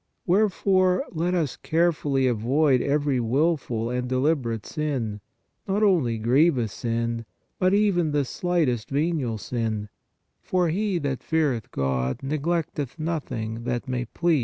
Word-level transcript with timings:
Wherefore, 0.25 1.05
let 1.11 1.35
us 1.35 1.55
carefully 1.55 2.25
avoid 2.25 2.81
every 2.81 3.19
wilful 3.19 3.91
and 3.91 4.09
deliberate 4.09 4.65
sin, 4.65 5.21
not 5.67 5.83
only 5.83 6.17
grievous 6.17 6.73
sin, 6.73 7.23
but 7.59 7.75
even 7.75 8.09
the 8.11 8.25
slightest 8.25 8.89
venial 8.89 9.37
sin, 9.37 9.89
for" 10.41 10.69
he 10.69 10.97
that 10.97 11.21
feareth 11.21 11.69
God, 11.69 12.17
neglecteth 12.23 12.97
nothing" 12.97 13.63
(Eccles. 13.67 14.09